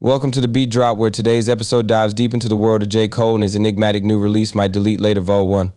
[0.00, 3.08] Welcome to the Beat Drop, where today's episode dives deep into the world of J.
[3.08, 5.72] Cole and his enigmatic new release, Might Delete Later Vol 1.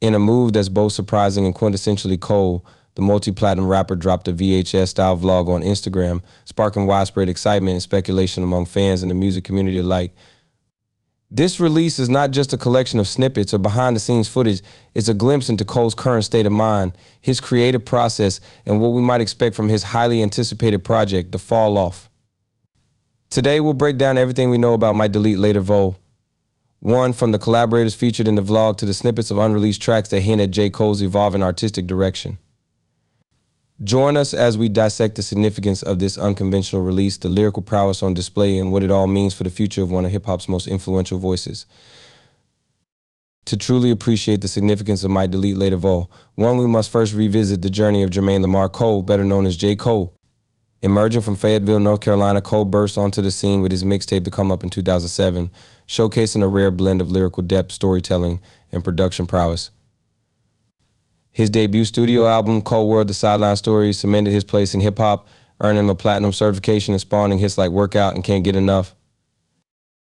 [0.00, 4.32] In a move that's both surprising and quintessentially Cole, the multi platinum rapper dropped a
[4.32, 9.44] VHS style vlog on Instagram, sparking widespread excitement and speculation among fans and the music
[9.44, 10.14] community alike.
[11.30, 14.62] This release is not just a collection of snippets or behind the scenes footage,
[14.94, 19.02] it's a glimpse into Cole's current state of mind, his creative process, and what we
[19.02, 22.08] might expect from his highly anticipated project, The Fall Off.
[23.30, 25.98] Today, we'll break down everything we know about Might Delete Later Vol.
[26.80, 30.20] One, from the collaborators featured in the vlog to the snippets of unreleased tracks that
[30.20, 30.70] hint at J.
[30.70, 32.38] Cole's evolving artistic direction.
[33.82, 38.14] Join us as we dissect the significance of this unconventional release, the lyrical prowess on
[38.14, 40.66] display, and what it all means for the future of one of hip hop's most
[40.66, 41.66] influential voices.
[43.46, 47.60] To truly appreciate the significance of might Delete Later Vol, one, we must first revisit
[47.62, 49.76] the journey of Jermaine Lamar Cole, better known as J.
[49.76, 50.15] Cole.
[50.82, 54.52] Emerging from Fayetteville, North Carolina, Cole burst onto the scene with his mixtape The Come
[54.52, 55.50] Up in 2007,
[55.88, 59.70] showcasing a rare blend of lyrical depth, storytelling, and production prowess.
[61.32, 65.26] His debut studio album, Cole World The Sideline Story, cemented his place in hip hop,
[65.60, 68.94] earning a platinum certification and spawning hits like Workout and Can't Get Enough.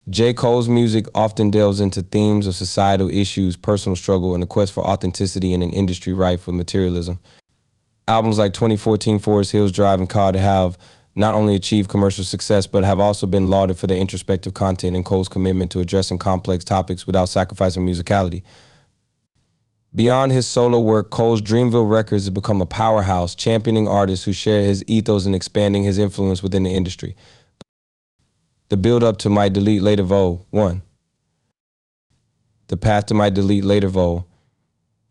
[0.09, 0.33] J.
[0.33, 4.87] Cole's music often delves into themes of societal issues, personal struggle, and the quest for
[4.87, 7.19] authenticity in an industry rife with materialism
[8.09, 10.79] albums like 2014 Forest Hills Drive and Called have
[11.15, 15.05] not only achieved commercial success, but have also been lauded for their introspective content and
[15.05, 18.43] Cole's commitment to addressing complex topics without sacrificing musicality.
[19.95, 24.63] Beyond his solo work, Cole's Dreamville Records has become a powerhouse, championing artists who share
[24.63, 27.17] his ethos and expanding his influence within the industry.
[28.69, 30.83] The build up to Might Delete Later Vol 1.
[32.67, 34.27] The path to Might Delete Later Vol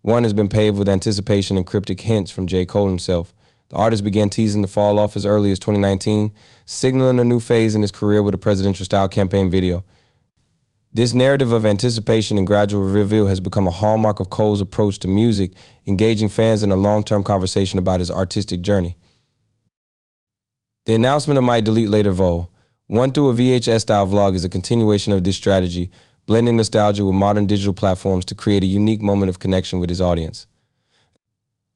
[0.05, 2.63] one has been paved with anticipation and cryptic hints from J.
[2.63, 3.33] Cole himself.
[3.69, 6.31] The artist began teasing the fall off as early as 2019,
[6.63, 9.83] signaling a new phase in his career with a presidential style campaign video.
[10.93, 15.07] This narrative of anticipation and gradual reveal has become a hallmark of Cole's approach to
[15.07, 15.53] music,
[15.87, 18.97] engaging fans in a long term conversation about his artistic journey.
[20.85, 22.51] The announcement of Might Delete Later Vol,
[22.85, 25.89] one through a VHS style vlog, is a continuation of this strategy,
[26.25, 30.01] blending nostalgia with modern digital platforms to create a unique moment of connection with his
[30.01, 30.47] audience.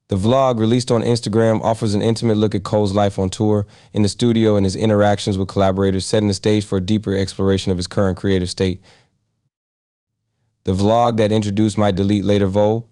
[0.10, 4.02] The vlog, released on Instagram, offers an intimate look at Cole's life on tour, in
[4.02, 7.78] the studio, and his interactions with collaborators, setting the stage for a deeper exploration of
[7.78, 8.82] his current creative state.
[10.64, 12.90] The vlog that introduced might Delete Later Vol.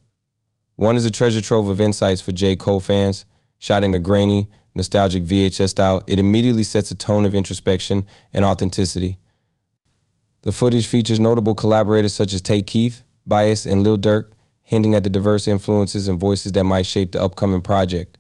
[0.76, 2.56] One is a treasure trove of insights for J.
[2.56, 3.26] Cole fans,
[3.58, 6.04] shot in a grainy, nostalgic VHS style.
[6.06, 9.18] It immediately sets a tone of introspection and authenticity.
[10.44, 14.32] The footage features notable collaborators such as Tay Keith, Bas, and Lil Durk,
[14.64, 18.18] hinting at the diverse influences and voices that might shape the upcoming project.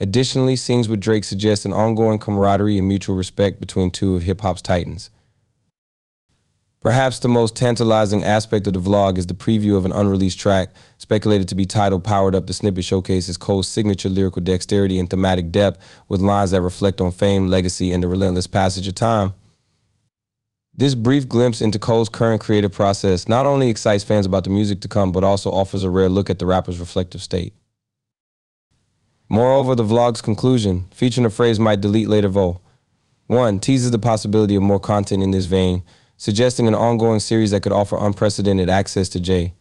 [0.00, 4.40] Additionally, scenes with Drake suggest an ongoing camaraderie and mutual respect between two of hip
[4.40, 5.10] hop's titans.
[6.80, 10.70] Perhaps the most tantalizing aspect of the vlog is the preview of an unreleased track,
[10.96, 12.46] speculated to be titled Powered Up.
[12.46, 15.78] The snippet showcases Cole's signature lyrical dexterity and thematic depth
[16.08, 19.34] with lines that reflect on fame, legacy, and the relentless passage of time.
[20.80, 24.80] This brief glimpse into Cole's current creative process not only excites fans about the music
[24.80, 27.52] to come, but also offers a rare look at the rapper's reflective state.
[29.28, 32.62] Moreover, the vlog's conclusion, featuring a phrase might delete later vol.
[33.26, 35.82] One, teases the possibility of more content in this vein,
[36.16, 39.52] suggesting an ongoing series that could offer unprecedented access to J.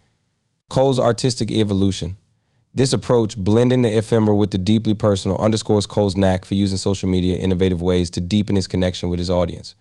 [0.70, 2.16] Cole's artistic evolution.
[2.74, 7.10] This approach, blending the ephemeral with the deeply personal, underscores Cole's knack for using social
[7.10, 9.76] media in innovative ways to deepen his connection with his audience.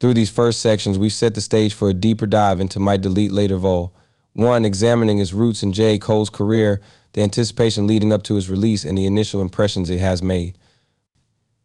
[0.00, 3.32] Through these first sections, we've set the stage for a deeper dive into might Delete
[3.32, 3.94] Later Vol.
[4.32, 5.98] One, examining his roots in J.
[5.98, 6.80] Cole's career,
[7.12, 10.56] the anticipation leading up to his release, and the initial impressions it has made.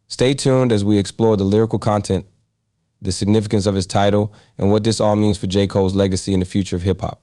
[0.06, 2.26] Stay tuned as we explore the lyrical content,
[3.00, 5.66] the significance of his title, and what this all means for J.
[5.66, 7.22] Cole's legacy in the future of hip hop.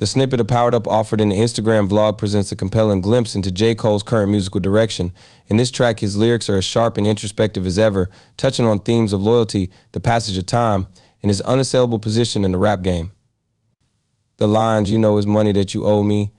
[0.00, 3.50] The snippet of Powered Up offered in the Instagram vlog presents a compelling glimpse into
[3.50, 3.74] J.
[3.74, 5.12] Cole's current musical direction.
[5.48, 8.08] In this track, his lyrics are as sharp and introspective as ever,
[8.38, 10.86] touching on themes of loyalty, the passage of time,
[11.22, 13.12] and his unassailable position in the rap game.
[14.38, 16.32] The lines, you know, is money that you owe me,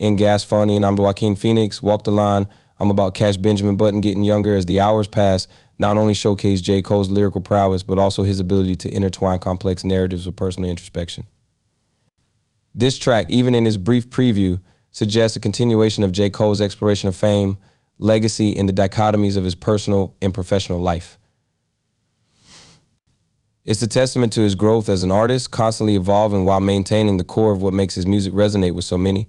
[0.00, 2.48] in Gas Funny, and I'm Joaquin Phoenix, Walk the Line,
[2.80, 5.46] I'm about Cash Benjamin Button getting younger as the hours pass,
[5.78, 6.82] not only showcase J.
[6.82, 11.28] Cole's lyrical prowess, but also his ability to intertwine complex narratives with personal introspection.
[12.74, 14.60] This track, even in its brief preview,
[14.90, 16.30] suggests a continuation of J.
[16.30, 17.56] Cole's exploration of fame,
[17.98, 21.18] legacy, and the dichotomies of his personal and professional life.
[23.64, 27.52] It's a testament to his growth as an artist, constantly evolving while maintaining the core
[27.52, 29.28] of what makes his music resonate with so many.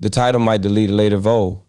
[0.00, 1.62] The title might delete a later vote.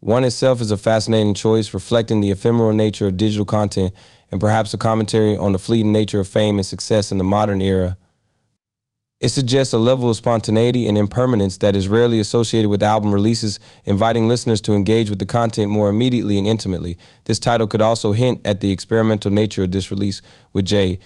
[0.00, 3.94] One itself is a fascinating choice, reflecting the ephemeral nature of digital content
[4.32, 7.60] and perhaps a commentary on the fleeting nature of fame and success in the modern
[7.60, 7.96] era.
[9.20, 13.60] It suggests a level of spontaneity and impermanence that is rarely associated with album releases,
[13.84, 16.96] inviting listeners to engage with the content more immediately and intimately.
[17.24, 20.22] This title could also hint at the experimental nature of this release
[20.54, 21.00] with J.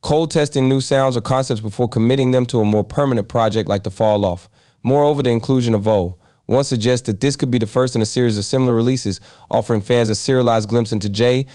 [0.00, 3.82] Cole testing new sounds or concepts before committing them to a more permanent project like
[3.82, 4.48] The Fall Off.
[4.84, 6.16] Moreover, the inclusion of O.
[6.44, 9.80] One suggests that this could be the first in a series of similar releases, offering
[9.80, 11.46] fans a serialized glimpse into J.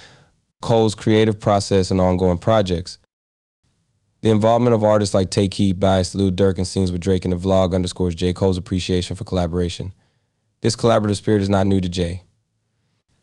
[0.62, 2.98] Cole's creative process and ongoing projects.
[4.22, 7.32] The involvement of artists like Tay Keith, Bas, Lil Durk, and Sings with Drake in
[7.32, 8.34] the vlog underscores J.
[8.34, 9.94] Cole's appreciation for collaboration.
[10.62, 12.24] This collaborative spirit is not new to J.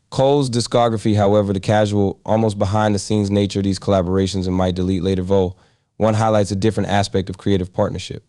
[0.09, 4.75] Cole's discography, however, the casual, almost behind the scenes nature of these collaborations and might
[4.75, 5.55] delete later Vo,
[5.97, 8.25] one highlights a different aspect of creative partnership.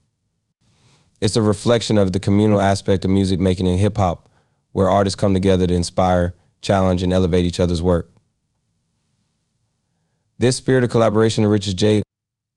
[1.20, 4.28] It's a reflection of the communal aspect of music making in hip hop,
[4.72, 8.10] where artists come together to inspire, challenge, and elevate each other's work.
[10.38, 12.02] This spirit of collaboration enriches J.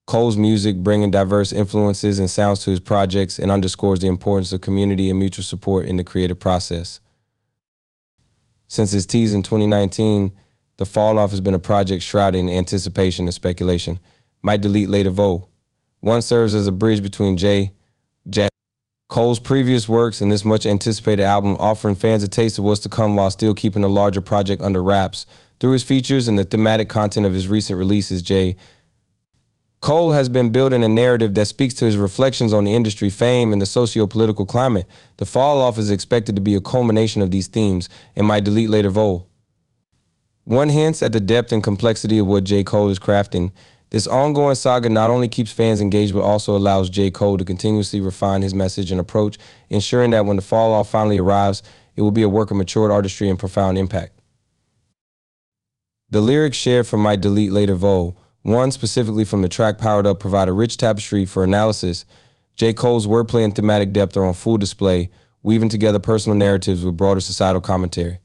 [0.06, 4.62] Cole's music, bringing diverse influences and sounds to his projects, and underscores the importance of
[4.62, 7.00] community and mutual support in the creative process.
[8.68, 10.32] Since his tease in 2019,
[10.78, 14.00] The Fall Off has been a project shrouded in anticipation and speculation.
[14.42, 15.48] Might delete later Vo.
[16.02, 17.72] One serves as a bridge between J,
[18.30, 18.50] Jack,
[19.08, 22.90] Cole's previous works and this much anticipated album, offering fans a taste of what's to
[22.90, 25.28] come while still keeping the larger project under wraps.
[25.60, 28.58] Through his features and the thematic content of his recent releases, J
[29.84, 33.52] Cole has been building a narrative that speaks to his reflections on the industry fame
[33.52, 34.88] and the socio-political climate.
[35.18, 38.70] The fall off is expected to be a culmination of these themes and might delete
[38.70, 39.28] later Vol.
[40.46, 42.64] One hints at the depth and complexity of what J.
[42.64, 43.52] Cole is crafting.
[43.90, 47.12] This ongoing saga not only keeps fans engaged, but also allows J.
[47.12, 49.38] Cole to continuously refine his message and approach,
[49.68, 51.62] ensuring that when the fall off finally arrives,
[51.98, 54.18] it will be a work of matured artistry and profound impact.
[56.10, 60.20] The lyrics shared from Might Delete Later Vol one specifically from the track Powered Up
[60.20, 62.06] provide a rich tapestry for analysis.
[62.56, 62.74] J.
[62.74, 65.10] Cole's wordplay and thematic depth are on full display,
[65.42, 68.20] weaving together personal narratives with broader societal commentary.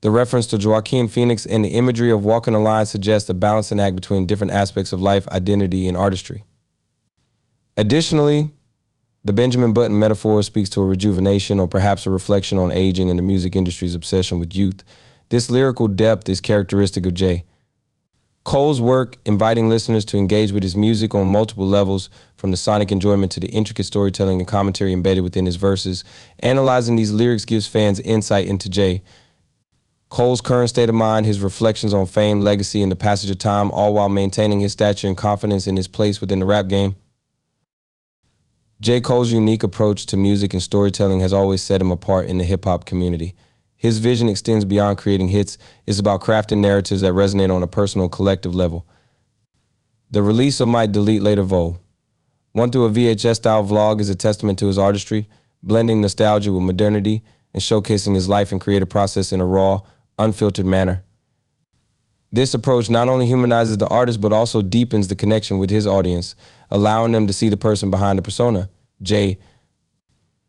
[0.00, 3.80] The reference to Joaquin Phoenix and the imagery of walking a line suggests a balancing
[3.80, 6.44] act between different aspects of life, identity, and artistry.
[7.76, 8.50] Additionally,
[9.24, 13.18] the Benjamin Button metaphor speaks to a rejuvenation or perhaps a reflection on aging and
[13.18, 14.84] the music industry's obsession with youth.
[15.30, 17.44] This lyrical depth is characteristic of J.
[18.48, 22.08] Cole's work, inviting listeners to engage with his music on multiple levels,
[22.38, 26.02] from the sonic enjoyment to the intricate storytelling and commentary embedded within his verses.
[26.40, 29.02] Analyzing these lyrics gives fans insight into J.
[30.08, 33.70] Cole's current state of mind, his reflections on fame, legacy, and the passage of time,
[33.70, 36.96] all while maintaining his stature and confidence in his place within the rap game.
[38.80, 39.02] J.
[39.02, 42.64] Cole's unique approach to music and storytelling has always set him apart in the hip
[42.64, 43.34] hop community.
[43.78, 45.56] His vision extends beyond creating hits.
[45.86, 48.86] It's about crafting narratives that resonate on a personal, collective level.
[50.10, 51.78] The release of might Delete Later Vol,
[52.52, 55.28] One through a VHS style vlog is a testament to his artistry,
[55.62, 57.22] blending nostalgia with modernity
[57.54, 59.80] and showcasing his life and creative process in a raw,
[60.18, 61.04] unfiltered manner.
[62.32, 66.34] This approach not only humanizes the artist but also deepens the connection with his audience,
[66.70, 68.68] allowing them to see the person behind the persona.
[69.02, 69.38] J.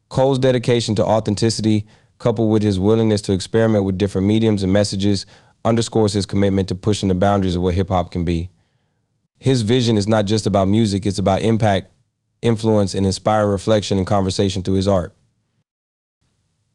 [0.10, 1.86] Cole's dedication to authenticity,
[2.20, 5.26] coupled with his willingness to experiment with different mediums and messages,
[5.66, 8.50] underscores his commitment to pushing the boundaries of what hip hop can be.
[9.40, 11.92] His vision is not just about music, it's about impact,
[12.42, 15.16] influence, and inspire reflection and conversation through his art.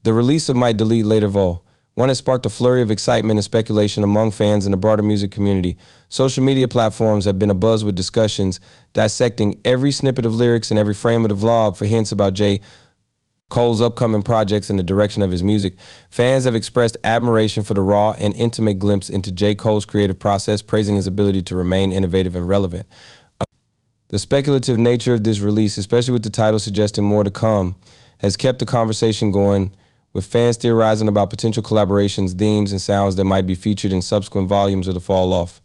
[0.03, 1.65] The release of Might Delete Later Vol.
[1.95, 5.31] One has sparked a flurry of excitement and speculation among fans in the broader music
[5.31, 5.77] community.
[6.09, 8.59] Social media platforms have been abuzz with discussions
[8.95, 12.61] dissecting every snippet of lyrics and every frame of the vlog for hints about J
[13.55, 15.75] Cole's upcoming projects and the direction of his music,
[16.11, 19.55] fans have expressed admiration for the raw and intimate glimpse into J.
[19.55, 22.85] Cole's creative process, praising his ability to remain innovative and relevant.
[24.09, 27.77] The speculative nature of this release, especially with the title suggesting more to come,
[28.19, 29.73] has kept the conversation going,
[30.13, 34.49] with fans theorizing about potential collaborations, themes, and sounds that might be featured in subsequent
[34.49, 35.63] volumes of The Fall Off.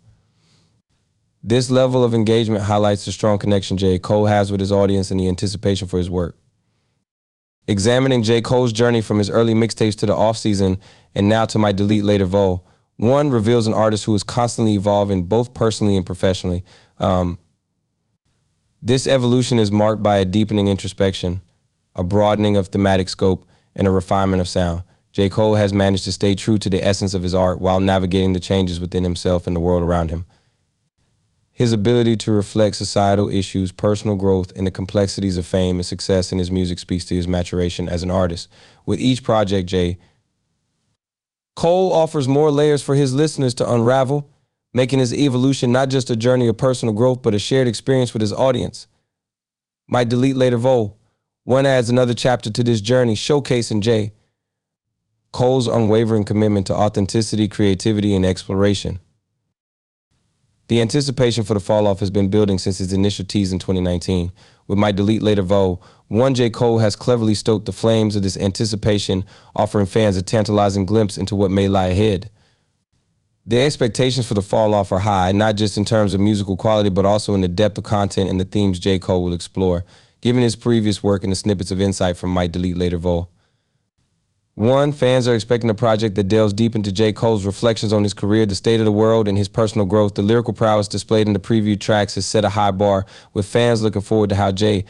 [1.43, 3.97] This level of engagement highlights the strong connection J.
[3.97, 6.35] Cole has with his audience and the anticipation for his work.
[7.69, 8.41] Examining J.
[8.41, 10.79] Cole's journey from his early mixtapes to the offseason
[11.13, 12.63] and now to might Delete Later Vo,
[12.97, 16.65] one reveals an artist who is constantly evolving both personally and professionally.
[16.97, 17.37] Um,
[18.81, 21.41] this evolution is marked by a deepening introspection,
[21.95, 24.81] a broadening of thematic scope, and a refinement of sound.
[25.11, 25.29] J.
[25.29, 28.39] Cole has managed to stay true to the essence of his art while navigating the
[28.39, 30.25] changes within himself and the world around him.
[31.59, 36.31] His ability to reflect societal issues, personal growth, and the complexities of fame and success
[36.31, 38.47] in his music speaks to his maturation as an artist.
[38.85, 39.97] With each project, J,
[41.57, 44.29] Cole offers more layers for his listeners to unravel,
[44.73, 48.21] making his evolution not just a journey of personal growth, but a shared experience with
[48.21, 48.87] his audience.
[49.85, 50.97] Might delete later Vol.
[51.43, 54.13] One adds another chapter to this journey, showcasing J.
[55.33, 58.99] Cole's unwavering commitment to authenticity, creativity, and exploration.
[60.69, 64.31] The anticipation for the fall off has been building since his initial tease in 2019.
[64.67, 66.51] With Might Delete Later Vo, one J.
[66.51, 71.35] Cole has cleverly stoked the flames of this anticipation, offering fans a tantalizing glimpse into
[71.35, 72.29] what may lie ahead.
[73.47, 76.89] The expectations for the fall off are high, not just in terms of musical quality,
[76.89, 78.99] but also in the depth of content and the themes J.
[78.99, 79.83] Cole will explore,
[80.21, 83.27] given his previous work and the snippets of insight from Might Delete Later Vo.
[84.59, 87.13] One, fans are expecting a project that delves deep into J.
[87.13, 90.15] Cole's reflections on his career, the state of the world, and his personal growth.
[90.15, 93.81] The lyrical prowess displayed in the preview tracks has set a high bar, with fans
[93.81, 94.83] looking forward to how J.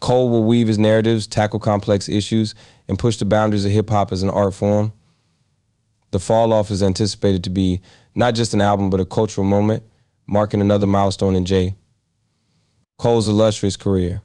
[0.00, 2.56] Cole will weave his narratives, tackle complex issues,
[2.88, 4.92] and push the boundaries of hip hop as an art form.
[6.10, 7.80] The Fall Off is anticipated to be
[8.16, 9.84] not just an album, but a cultural moment,
[10.26, 11.76] marking another milestone in J.
[12.98, 14.20] Cole's illustrious career.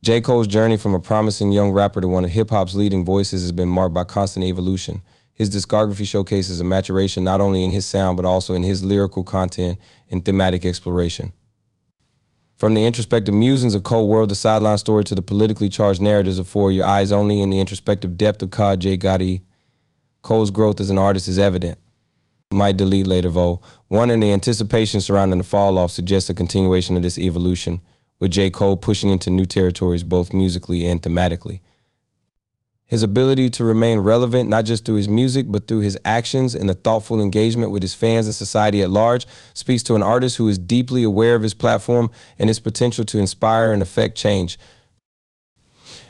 [0.00, 0.20] J.
[0.20, 3.50] Cole's journey from a promising young rapper to one of hip hop's leading voices has
[3.50, 5.02] been marked by constant evolution.
[5.34, 9.24] His discography showcases a maturation not only in his sound, but also in his lyrical
[9.24, 9.78] content
[10.08, 11.32] and thematic exploration.
[12.56, 16.38] From the introspective musings of Cole World, the sideline story, to the politically charged narratives
[16.38, 18.96] of For Your Eyes Only, and the introspective depth of Cod J.
[18.96, 19.42] Gotti,
[20.22, 21.78] Cole's growth as an artist is evident.
[22.52, 23.60] Might delete later, though.
[23.88, 27.80] One in the anticipation surrounding the fall off suggests a continuation of this evolution
[28.18, 28.50] with J.
[28.50, 31.60] Cole pushing into new territories both musically and thematically.
[32.88, 36.70] His ability to remain relevant, not just through his music, but through his actions and
[36.70, 40.48] the thoughtful engagement with his fans and society at large, speaks to an artist who
[40.48, 44.58] is deeply aware of his platform and its potential to inspire and affect change.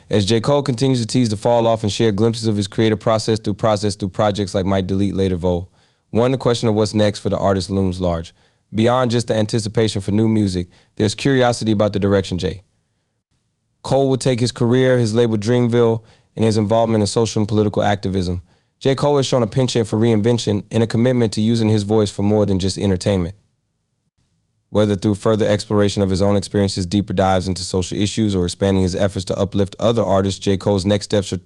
[0.09, 0.39] As J.
[0.39, 3.55] Cole continues to tease the fall off and share glimpses of his creative process through
[3.55, 5.69] process through projects like Might Delete Later Vol.
[6.11, 8.33] one, the question of what's next for the artist looms large.
[8.73, 12.63] Beyond just the anticipation for new music, there's curiosity about the direction J.
[13.81, 16.03] Cole will take his career, his label Dreamville,
[16.35, 18.41] and his involvement in social and political activism.
[18.79, 18.95] J.
[18.95, 22.21] Cole has shown a penchant for reinvention and a commitment to using his voice for
[22.21, 23.35] more than just entertainment.
[24.69, 28.83] Whether through further exploration of his own experiences, deeper dives into social issues, or expanding
[28.83, 30.57] his efforts to uplift other artists, J.
[30.57, 31.39] Cole's next steps are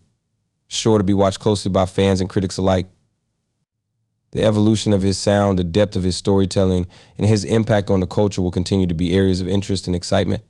[0.67, 2.87] sure to be watched closely by fans and critics alike
[4.33, 6.87] the evolution of his sound, the depth of his storytelling,
[7.19, 10.43] and his impact on the culture will continue to be areas of interest and excitement.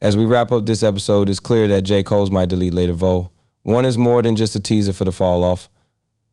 [0.00, 2.02] As we wrap up this episode, it's clear that J.
[2.02, 3.30] Cole's might delete later Vol.
[3.62, 5.68] One is more than just a teaser for the fall off.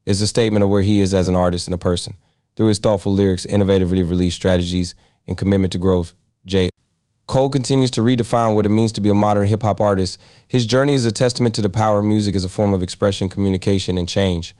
[0.05, 2.15] It's a statement of where he is as an artist and a person.
[2.55, 4.95] Through his thoughtful lyrics, innovatively released strategies,
[5.27, 6.13] and commitment to growth,
[6.45, 6.69] J.
[7.27, 10.21] Cole continues to redefine what it means to be a modern hip hop artist.
[10.47, 13.27] His journey is a testament to the power of music as a form of expression,
[13.27, 14.55] communication, and change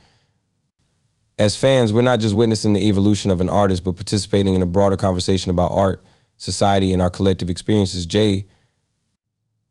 [1.37, 4.65] as fans, we're not just witnessing the evolution of an artist, but participating in a
[4.65, 6.03] broader conversation about art,
[6.37, 8.05] society, and our collective experiences.
[8.05, 8.45] J,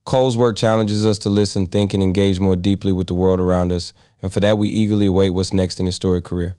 [0.04, 3.72] Cole's work challenges us to listen, think, and engage more deeply with the world around
[3.72, 6.56] us, and for that, we eagerly await what's next in his storied career.